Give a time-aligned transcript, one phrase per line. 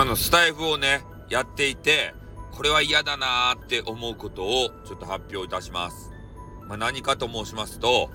[0.00, 2.14] あの、スタイフをね、やっていて、
[2.52, 6.10] これは嫌だなーって思うことをちょっと発表いたします。
[6.66, 8.08] まあ、何かと申しますと、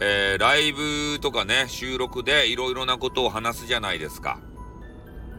[0.00, 4.40] えー、ライブとかね、収録でいろいろなことを話すじゃないですか。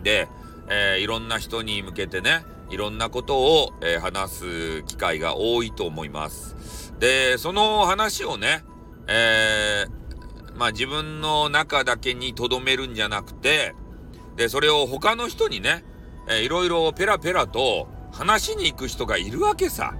[0.03, 0.29] で、
[0.69, 6.93] えー、いろんな人に向けてね、いろんなことを、えー、話す機会が多いと思います。
[6.99, 8.63] で、その話をね、
[9.07, 13.73] えー、まあ自分の中だけに留めるんじゃなくて、
[14.35, 15.83] で、それを他の人にね、
[16.27, 19.93] えー、いろいろペラペラと話しに行く人がいるわけさ。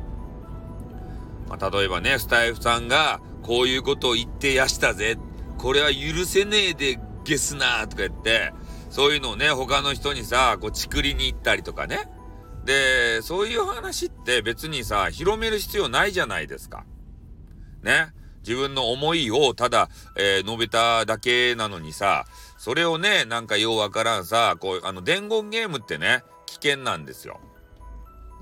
[1.49, 5.17] まあ、例えばね、スタイフさんが、こういうことを言ってやしたぜ。
[5.57, 8.54] これは許せねえでゲスなとか言って、
[8.90, 12.09] そういうのをね、他の人にさ、こう、ちくりに行ったりとかね。
[12.66, 16.85] で、そういう話って別にさ、広める必要ないじゃないですか。
[17.82, 18.13] ね。
[18.41, 22.26] 自分の思いをただ、えー、述べただけなのにさ、
[22.58, 27.40] それをね、なんかようわからんさ、こう、あの、伝言ゲームってね、危険なんですよ。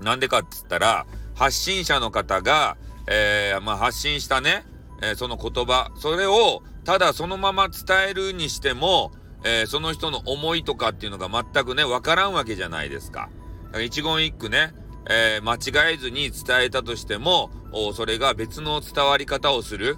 [0.00, 4.64] なんでかって言ったら、発信者の方が、えー、まあ、発信したね、
[5.02, 9.12] えー、その言葉、それをただそのまま伝えるにしても、
[9.44, 13.30] えー、その人の思いとかっていうのが全くね、わからんわけじゃないですか。
[13.66, 14.74] だから一言一句ね、
[15.08, 15.54] えー、間
[15.90, 17.50] 違えずに伝えたとしても、
[17.94, 19.96] それが別の伝わり方をする、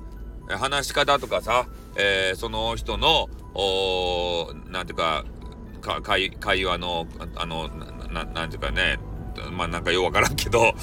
[0.48, 5.24] 話し方とかさ、えー、その人の、おなんていうか、
[5.80, 7.68] か会会話の、あの、
[8.10, 8.98] ななんていうかね、
[9.52, 10.74] まあなんかようわからんけど、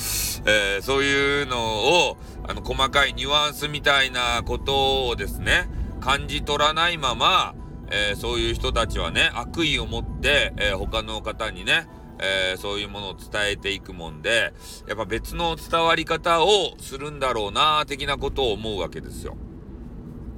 [0.46, 7.56] えー、そういうのを、あの、細かいニュアンスみたいなことをですね、感じ取らないまま、
[7.92, 11.88] えー、そういう人たちはね、悪意を持って、えー、他の方にね、
[12.20, 14.54] えー、そういうものを伝えていくもんで、
[14.88, 19.38] やっぱ別の伝わり方をするんだろうな、的なことを思うわけですよ。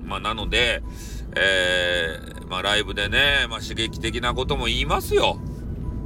[0.03, 0.83] まあ、なので、
[1.35, 5.39] えー、まあ、ライブでね、まあ、刺激的なことも言いますよ。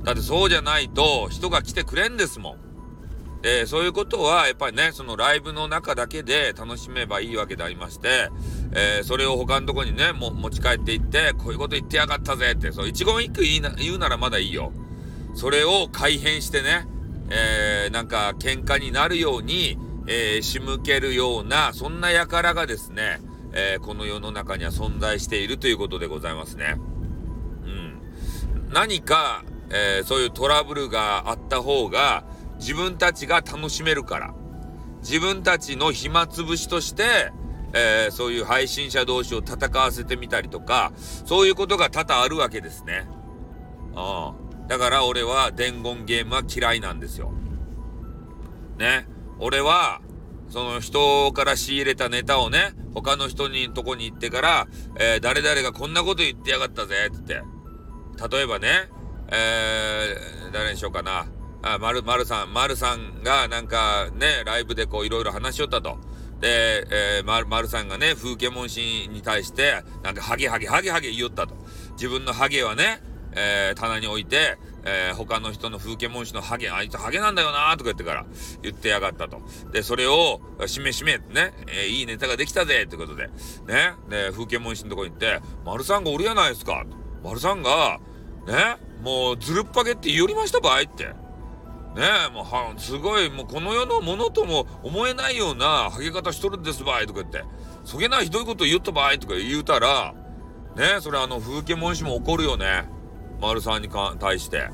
[0.03, 3.41] だってそうじゃないと人が来てくれんですもん。
[3.41, 8.29] で、そういうことはやっぱりね、そのライブの中だけで楽しめばいいわけでありまして、
[8.73, 14.71] えー、それを他のとこにね、も持ち帰っていって、こういうこと言ってやがったぜって、そう、一言一句言言うならまだいいよ。
[15.35, 16.87] それを改変してね、
[17.29, 23.19] えー、なんか喧嘩になるように、えー、仕向けるような、そんな輩がですね、
[23.53, 26.75] えー、この世の中には存在しているということでございますね。
[27.65, 28.01] うん。
[28.71, 32.23] 何か、えー、そういうトラブルがあった方が
[32.57, 34.33] 自分たちが楽しめるから。
[35.01, 37.31] 自分たちの暇つぶしとして、
[37.73, 43.07] えー、そういう配信者同士を戦わせてみたりとか、そういうことが多々あるわけですね。
[43.95, 44.44] ああ。
[44.67, 47.31] だから俺は伝言ゲームは嫌いなんですよ。
[48.77, 49.07] ね。
[49.39, 50.01] 俺は、
[50.49, 54.67] その人から仕入れたネタをね、他の人にとこに行ってから、
[54.99, 57.41] えー、誰々がこんなこと言ってやがったぜ、って。
[58.29, 58.89] 例えばね、
[59.29, 61.27] えー、誰にしようかな。
[61.61, 65.97] あ、まる、まるさん、まるさんがなんかね、ライブでこういろいろ話しよったと。
[66.39, 66.85] で、
[67.17, 71.55] えー、まる、まるさんがね、風景文氏に対して、なんかハゲハゲハゲハゲ言いよったと。
[71.93, 73.01] 自分のハゲはね、
[73.35, 78.25] えー、棚に置いて、えー、他の人の風景文氏のハゲ、あいつハゲなんだよなとか言ってから
[78.61, 79.41] 言ってやがったと。
[79.71, 83.27] で、それを、しめしめね、えー、いいネタができたぜってことで、
[83.67, 86.85] ね、で、風景文氏のとこに行って、丸さんがおるやないですか。
[87.23, 87.99] 丸さんが、
[88.47, 91.05] ね、もうずるっぱげって言いよりましたばいって。
[91.95, 97.43] ねえ、もうは、すごい、もうこの世のものとも思えないようなハゲ方しとるんですばいとか言って、
[97.85, 100.13] そげなひどいこと言ったばいとか言うたら、
[100.75, 102.94] ねそれあの、風景文氏も怒るよね。
[103.41, 104.69] 丸さんにか対して。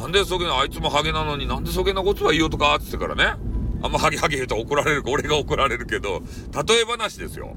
[0.00, 3.40] なんでそげな、あいつもハゲなのになんでそげなことは言おうとかっつってからね。
[3.82, 6.22] あんまハゲハゲ言うと怒られるか、俺が怒られるけど、
[6.66, 7.54] 例え話ですよ。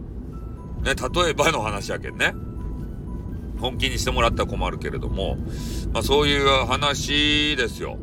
[0.83, 2.33] ね、例えばの話やけんね。
[3.59, 5.37] 本気にしてもらったら困るけれども、
[5.93, 7.97] まあそういう話ですよ。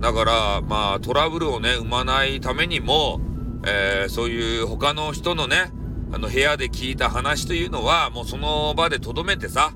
[0.00, 3.20] だから、まあトラブルをね、生まないためにも、
[3.66, 5.72] えー、そういう他の人のね、
[6.12, 9.72] あの部屋で聞いた話というのは、もうその場で留めてさ、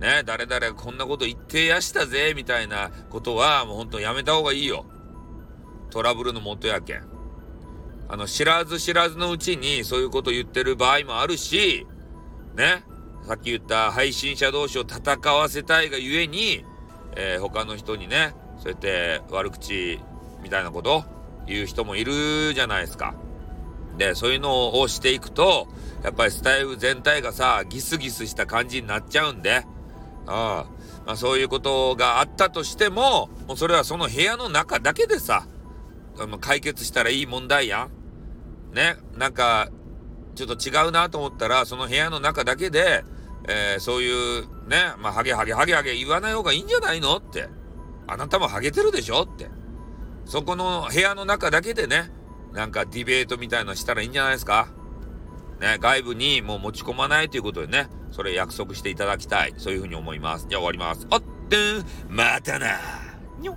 [0.00, 4.84] ね、誰々こんなこと言ってやしたぜ、みたいなことは、もうほんとやめた方がいいよ。
[5.90, 7.02] トラブルの元やけん。
[8.08, 11.86] あの、知らず知らずのうちにそういうこと言ってる場合もあるし、
[12.54, 12.84] ね、
[13.26, 16.64] さっき言った配信者同士を戦わせたいがゆえに、
[17.16, 19.98] えー、他の人にね、そうやって悪口
[20.42, 21.04] みたいなこと
[21.46, 23.14] 言う人もいるじゃないですか。
[23.96, 25.66] で、そういうのをしていくと、
[26.04, 29.64] やっぱりスタイル全体がさ、ギスギスした感じになっちゃうんで、
[30.26, 30.66] あ
[31.06, 35.46] まあ、そういうことがあったとしても、もうそれはその部屋の中だけでさ、
[36.40, 37.88] 解決したらいい問題や
[38.72, 38.74] ん。
[38.74, 39.68] ね、なんか、
[40.34, 43.04] ちょっと違うなと思ったら、その部屋の中だけで、
[43.48, 47.48] えー、そういうね、まあ、ハゲハゲハゲハゲ言わない方がいいんじゃないのって。
[48.08, 49.48] あなたもハゲてるでしょって。
[50.24, 52.10] そこの部屋の中だけでね、
[52.52, 54.68] なんかディベートみたいのしたらいいんじゃないですか
[55.60, 59.54] ね、外部にもう持ち込まないということでね、それ約束していただきたい。
[59.56, 60.46] そういうふうに思います。
[60.48, 61.06] じゃあ終わります。
[61.10, 62.78] あってん、またな
[63.40, 63.56] にょ